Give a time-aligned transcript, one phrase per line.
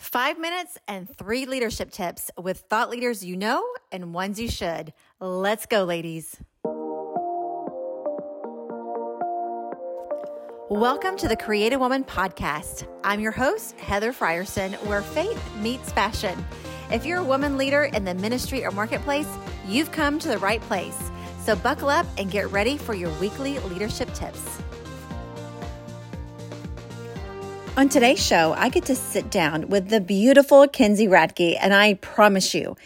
[0.00, 4.94] Five minutes and three leadership tips with thought leaders you know and ones you should.
[5.20, 6.38] Let's go, ladies.
[10.70, 12.88] Welcome to the Created Woman Podcast.
[13.04, 16.46] I'm your host, Heather Frierson, where faith meets fashion.
[16.90, 19.28] If you're a woman leader in the ministry or marketplace,
[19.68, 20.98] you've come to the right place.
[21.44, 24.62] So buckle up and get ready for your weekly leadership tips.
[27.80, 31.94] On today's show, I get to sit down with the beautiful Kenzie Radke, and I
[31.94, 32.76] promise you,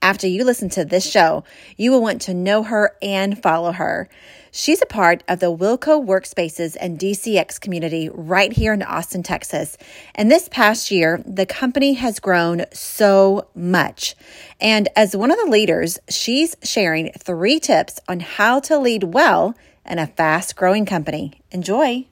[0.00, 1.42] after you listen to this show,
[1.76, 4.08] you will want to know her and follow her.
[4.52, 9.76] She's a part of the Wilco Workspaces and DCX community right here in Austin, Texas.
[10.14, 14.14] And this past year, the company has grown so much.
[14.60, 19.56] And as one of the leaders, she's sharing three tips on how to lead well
[19.84, 21.40] in a fast growing company.
[21.50, 22.06] Enjoy.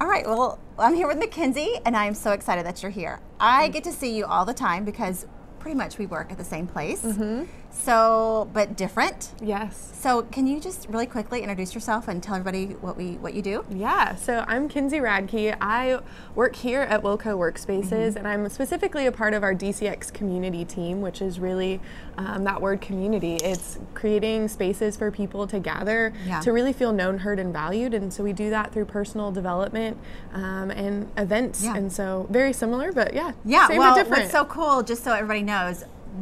[0.00, 3.18] All right, well, I'm here with Mackenzie, and I'm so excited that you're here.
[3.40, 5.26] I get to see you all the time because
[5.66, 7.02] pretty much we work at the same place.
[7.02, 7.42] Mm-hmm.
[7.72, 9.32] So, but different.
[9.40, 9.92] Yes.
[10.00, 13.42] So, can you just really quickly introduce yourself and tell everybody what we what you
[13.42, 13.64] do?
[13.68, 14.14] Yeah.
[14.14, 15.56] So, I'm Kenzie Radke.
[15.60, 15.98] I
[16.34, 18.18] work here at Wilco Workspaces, mm-hmm.
[18.18, 21.80] and I'm specifically a part of our DCX community team, which is really
[22.18, 23.36] um, that word community.
[23.36, 26.40] It's creating spaces for people to gather yeah.
[26.40, 27.94] to really feel known, heard, and valued.
[27.94, 29.98] And so we do that through personal development
[30.32, 31.62] um, and events.
[31.62, 31.76] Yeah.
[31.76, 33.32] And so very similar, but yeah.
[33.44, 33.68] Yeah.
[33.68, 35.55] well, what's so cool, just so everybody knows,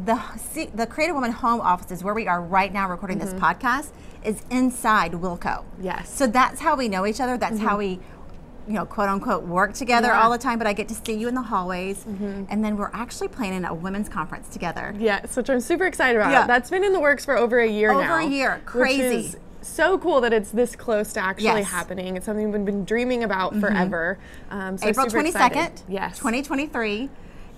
[0.05, 3.31] the the Created Woman home offices where we are right now recording mm-hmm.
[3.31, 3.91] this podcast
[4.23, 5.63] is inside Wilco.
[5.79, 6.09] Yes.
[6.09, 7.37] So that's how we know each other.
[7.37, 7.67] That's mm-hmm.
[7.67, 7.99] how we
[8.67, 10.21] you know, quote unquote, work together yeah.
[10.21, 12.03] all the time, but I get to see you in the hallways.
[12.03, 12.45] Mm-hmm.
[12.49, 14.95] And then we're actually planning a women's conference together.
[14.97, 16.31] Yes, which I'm super excited about.
[16.31, 16.47] Yeah.
[16.47, 18.17] That's been in the works for over a year over now.
[18.17, 18.61] Over a year.
[18.65, 19.37] Crazy.
[19.61, 21.69] so cool that it's this close to actually yes.
[21.69, 22.17] happening.
[22.17, 23.61] It's something we've been dreaming about mm-hmm.
[23.61, 24.17] forever.
[24.49, 26.17] Um, so April 22nd, yes.
[26.17, 27.09] 2023.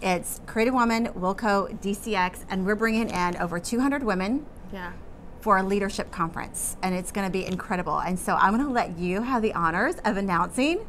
[0.02, 4.46] It's Created Woman, Wilco, DCX, and we're bringing in over 200 women.
[4.72, 4.94] Yeah.
[5.42, 8.00] For a leadership conference, and it's going to be incredible.
[8.00, 10.86] And so I'm going to let you have the honors of announcing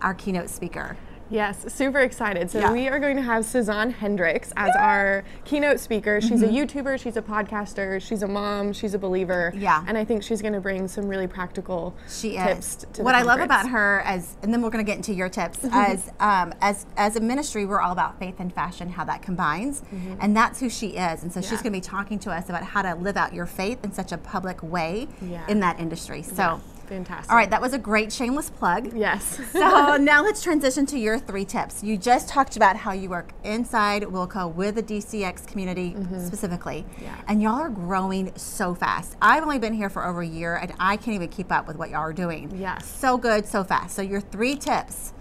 [0.00, 0.96] our keynote speaker.
[1.30, 2.50] Yes, super excited.
[2.50, 2.72] So yeah.
[2.72, 4.84] we are going to have Sazan Hendrix as yeah.
[4.84, 6.20] our keynote speaker.
[6.20, 6.54] She's mm-hmm.
[6.54, 9.52] a YouTuber, she's a podcaster, she's a mom, she's a believer.
[9.54, 9.84] Yeah.
[9.86, 13.00] And I think she's going to bring some really practical she tips is.
[13.00, 15.58] what I love about her as and then we're going to get into your tips
[15.58, 15.74] mm-hmm.
[15.74, 19.82] as um, as as a ministry we're all about faith and fashion how that combines.
[19.82, 20.14] Mm-hmm.
[20.20, 21.22] And that's who she is.
[21.22, 21.48] And so yeah.
[21.48, 23.92] she's going to be talking to us about how to live out your faith in
[23.92, 25.08] such a public way
[25.48, 26.22] in that industry.
[26.22, 27.30] So Fantastic.
[27.30, 28.94] All right, that was a great shameless plug.
[28.94, 29.40] Yes.
[29.52, 31.82] so now let's transition to your three tips.
[31.82, 36.26] You just talked about how you work inside Wilco with the DCX community mm-hmm.
[36.26, 36.86] specifically.
[37.00, 37.14] Yeah.
[37.28, 39.16] And y'all are growing so fast.
[39.20, 41.76] I've only been here for over a year and I can't even keep up with
[41.76, 42.56] what y'all are doing.
[42.58, 42.86] Yes.
[42.86, 43.94] So good, so fast.
[43.94, 45.12] So your three tips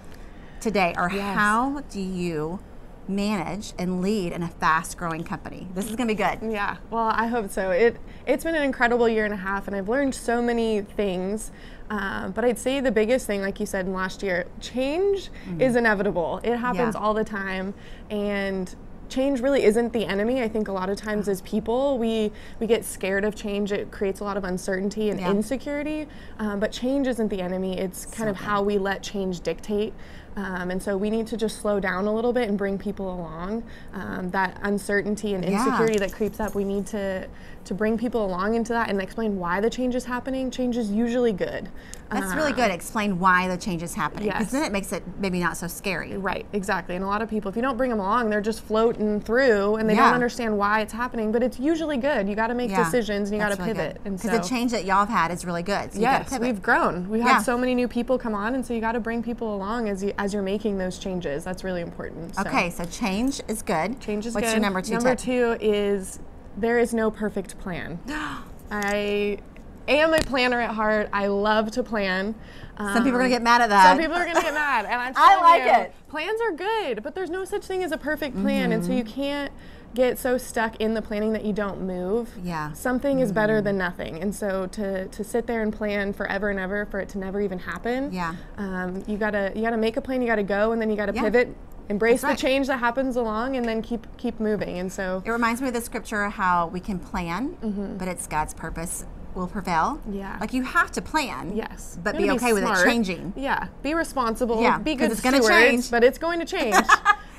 [0.60, 1.36] today are yes.
[1.36, 2.60] how do you
[3.08, 5.68] manage and lead in a fast growing company.
[5.74, 6.40] This is going to be good.
[6.52, 6.78] Yeah.
[6.90, 7.72] Well, I hope so.
[7.72, 11.52] It it's been an incredible year and a half and I've learned so many things.
[11.90, 15.62] Um, but I'd say the biggest thing, like you said in last year, change mm-hmm.
[15.62, 16.42] is inevitable.
[16.44, 17.02] It happens yeah.
[17.02, 17.74] all the time,
[18.10, 18.74] and
[19.10, 20.42] change really isn't the enemy.
[20.42, 23.72] I think a lot of times as people, we we get scared of change.
[23.72, 25.32] It creates a lot of uncertainty and yeah.
[25.32, 26.08] insecurity.
[26.40, 27.78] Um, but change isn't the enemy.
[27.78, 29.94] It's kind so of how we let change dictate.
[30.38, 33.12] Um, and so we need to just slow down a little bit and bring people
[33.12, 33.64] along.
[33.94, 36.00] Um, that uncertainty and insecurity yeah.
[36.02, 37.28] that creeps up, we need to
[37.68, 40.50] to bring people along into that and explain why the change is happening.
[40.50, 41.70] Change is usually good.
[42.10, 42.66] That's really good.
[42.66, 44.52] Um, explain why the change is happening because yes.
[44.54, 46.16] then it makes it maybe not so scary.
[46.16, 46.96] Right, exactly.
[46.96, 49.76] And a lot of people, if you don't bring them along, they're just floating through
[49.76, 50.06] and they yeah.
[50.06, 51.34] don't understand why it's happening.
[51.34, 52.30] But it's usually good.
[52.30, 52.86] You got to make yeah.
[52.86, 54.02] decisions and you got to really pivot.
[54.04, 55.94] Because so, the change that y'all have had is really good.
[55.94, 57.10] So yes, we've grown.
[57.10, 59.54] We've had so many new people come on, and so you got to bring people
[59.54, 61.44] along as you as you're making those changes.
[61.44, 62.36] That's really important.
[62.36, 62.42] So.
[62.42, 64.00] Okay, so change is good.
[64.00, 64.54] Change is What's good.
[64.54, 64.94] your number two?
[64.94, 65.20] Number tip?
[65.20, 66.20] two is
[66.58, 68.00] there is no perfect plan.
[68.72, 69.40] I
[69.88, 71.10] am a planner at heart.
[71.14, 72.36] I love to plan.
[72.78, 73.86] Um, some people are gonna get mad at that.
[73.90, 75.94] Some people are gonna get mad, and I'm I like you, it.
[76.10, 78.72] Plans are good, but there's no such thing as a perfect plan, mm-hmm.
[78.74, 79.22] and so you mm-hmm.
[79.22, 79.54] can't
[79.98, 82.30] get so stuck in the planning that you don't move.
[82.44, 82.72] Yeah.
[82.74, 83.24] Something mm-hmm.
[83.24, 86.86] is better than nothing, and so to to sit there and plan forever and ever
[86.86, 88.14] for it to never even happen.
[88.14, 88.36] Yeah.
[88.58, 90.22] Um, you gotta you gotta make a plan.
[90.22, 91.24] You gotta go, and then you gotta yeah.
[91.24, 91.56] pivot
[91.90, 92.38] embrace right.
[92.38, 95.70] the change that happens along and then keep keep moving and so it reminds me
[95.70, 97.96] of the scripture how we can plan mm-hmm.
[97.96, 99.06] but it's god's purpose
[99.36, 102.84] will prevail yeah like you have to plan yes but be okay be with it
[102.84, 106.46] changing yeah be responsible yeah be good it's going to change but it's going to
[106.58, 106.76] change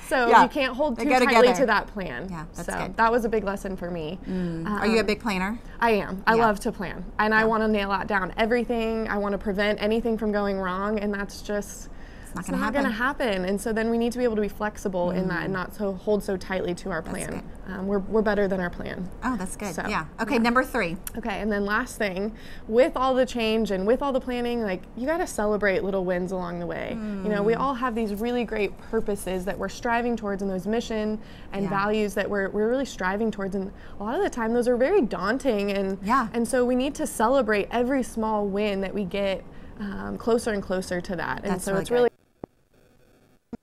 [0.09, 0.43] so yeah.
[0.43, 1.55] you can't hold too tightly together.
[1.55, 2.29] to that plan.
[2.31, 2.97] Yeah, that's so good.
[2.97, 4.19] that was a big lesson for me.
[4.27, 4.67] Mm.
[4.67, 5.59] Um, Are you a big planner?
[5.81, 6.23] I am.
[6.27, 6.47] I yeah.
[6.47, 7.41] love to plan, and yeah.
[7.41, 9.09] I want to nail out down everything.
[9.09, 11.89] I want to prevent anything from going wrong, and that's just
[12.37, 13.45] it's going to not going to happen.
[13.45, 15.75] And so then we need to be able to be flexible in that and not
[15.75, 17.43] so hold so tightly to our plan.
[17.69, 19.09] Um, we're, we're better than our plan.
[19.23, 19.75] Oh, that's good.
[19.75, 20.07] So, yeah.
[20.21, 20.97] Okay, number three.
[21.19, 22.35] Okay, and then last thing,
[22.67, 26.05] with all the change and with all the planning, like you got to celebrate little
[26.05, 26.93] wins along the way.
[27.23, 27.61] You know, we Mm.
[27.61, 31.19] all have these really great purposes that we're striving towards and those mission
[31.53, 31.69] and Yeah.
[31.71, 33.55] values that we're, we're really striving towards.
[33.55, 33.71] And
[34.01, 35.71] a lot of the time, those are very daunting.
[35.73, 36.29] And, Yeah.
[36.33, 39.45] and so we need to celebrate every small win that we get
[39.81, 41.43] um, closer and closer to that.
[41.45, 41.95] And That's so really it's good.
[41.95, 42.09] really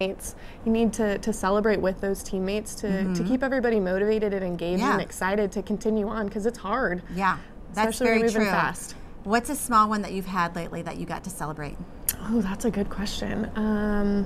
[0.01, 0.36] teammates.
[0.65, 4.65] You need to, to celebrate with those teammates to, to keep everybody motivated and engaged
[4.81, 4.88] Mm-hmm.
[4.88, 4.94] Yeah.
[4.94, 7.01] and excited to continue on because it's hard.
[7.15, 7.38] Yeah,
[7.74, 8.45] that's Especially very moving true.
[8.45, 8.95] fast.
[9.24, 11.77] What's a small one that you've had lately that you got to celebrate?
[12.24, 13.50] Oh, that's a good question.
[13.56, 14.25] Um,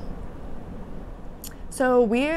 [1.69, 2.29] so we,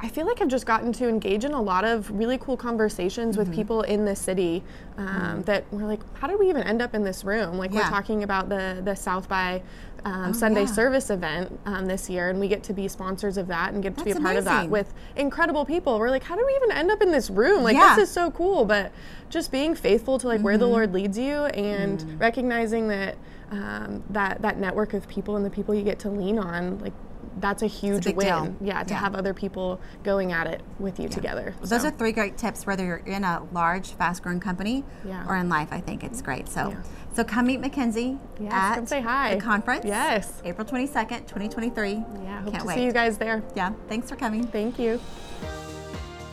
[0.00, 3.36] I feel like I've just gotten to engage in a lot of really cool conversations
[3.36, 3.48] Mm-hmm.
[3.50, 4.64] with people in the city
[4.96, 7.56] um, that we're like, how did we even end up in this room?
[7.56, 7.84] Like Yeah.
[7.84, 9.62] We're talking about the the South by
[10.04, 10.66] um, Sunday yeah.
[10.66, 13.96] service event um, this year, and we get to be sponsors of that and get
[13.98, 15.98] to be a That's part of that with incredible people.
[15.98, 17.62] We're like, how did we even end up in this room?
[17.62, 17.94] Like Yeah.
[17.96, 18.92] this is so cool, but
[19.30, 20.60] just being faithful to like where Mm-hmm.
[20.60, 22.20] the Lord leads you and Mm.
[22.20, 23.16] recognizing that
[23.52, 26.94] um, that that network of people and the people you get to lean on, like
[27.42, 28.26] that's a huge big win.
[28.26, 28.56] deal.
[28.62, 29.00] Yeah, to Yeah.
[29.00, 31.54] have other people going at it with you together.
[31.60, 35.26] Well, Those are three great tips, whether you're in a large, fast-growing company Yeah.
[35.28, 35.68] or in life.
[35.72, 36.48] I think it's great.
[36.48, 36.76] So, Yeah.
[37.14, 39.34] so come meet Mackenzie Yes, at come say hi.
[39.34, 39.84] the conference.
[39.84, 40.40] Yes.
[40.44, 42.02] April twenty second, twenty twenty three.
[42.24, 42.74] yeah, hope can't to wait.
[42.76, 43.42] see you guys there.
[43.54, 44.46] Yeah, thanks for coming.
[44.46, 44.98] Thank you.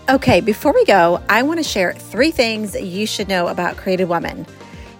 [0.09, 4.09] Okay, before we go, I want to share three things you should know about Created
[4.09, 4.45] Woman.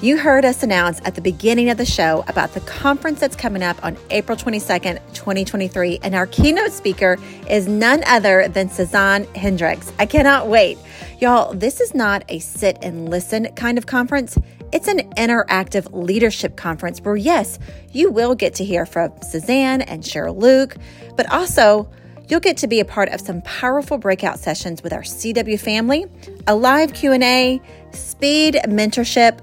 [0.01, 3.61] You heard us announce at the beginning of the show about the conference that's coming
[3.61, 7.17] up on April 22nd, 2023, and our keynote speaker
[7.49, 9.91] is none other than Sazan Hendrix.
[9.99, 10.77] I cannot wait.
[11.19, 14.37] Y'all, this is not a sit and listen kind of conference.
[14.71, 17.59] It's an interactive leadership conference where, yes,
[17.91, 20.77] you will get to hear from Sazan and Cheryl Luke,
[21.17, 21.89] but also
[22.29, 26.05] You'll get to be a part of some powerful breakout sessions with our CW family,
[26.45, 27.59] a live Q&A,
[27.91, 29.39] speed mentorship,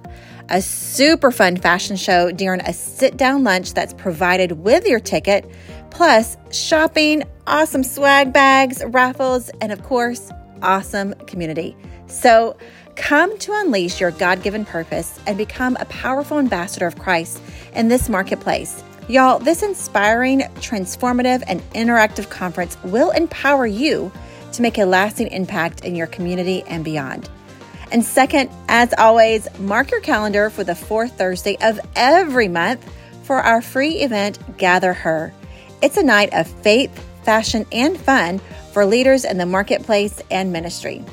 [0.48, 5.48] a super fun fashion show during a sit-down lunch that's provided with your ticket,
[5.90, 10.30] plus shopping, awesome swag bags, raffles, and of course,
[10.62, 11.76] awesome community.
[12.06, 12.56] So,
[12.94, 17.42] come to unleash your God-given purpose and become a powerful ambassador of Christ
[17.74, 18.82] in this marketplace.
[19.08, 24.10] Y'all, this inspiring, transformative, and interactive conference will empower you
[24.52, 27.28] to make a lasting impact in your community and beyond.
[27.92, 32.84] And second, as always, mark your calendar for the fourth Thursday of every month
[33.22, 35.32] for our free event, Gather Her.
[35.82, 36.90] It's a night of faith,
[37.24, 38.40] fashion, and fun
[38.72, 41.04] for leaders in the marketplace and ministry.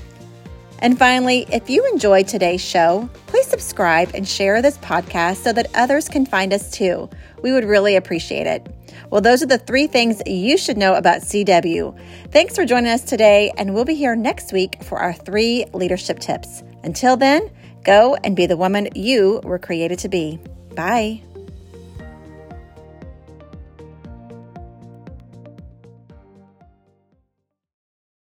[0.79, 3.09] And finally, if you enjoyed today's show,
[3.43, 7.09] please subscribe and share this podcast so that others can find us too.
[7.41, 8.67] We would really appreciate it.
[9.09, 11.97] Well, those are the three things you should know about CW.
[12.31, 16.19] Thanks for joining us today, and we'll be here next week for our three leadership
[16.19, 16.63] tips.
[16.83, 17.51] Until then,
[17.83, 20.39] go and be the woman you were created to be.
[20.75, 21.32] Bye.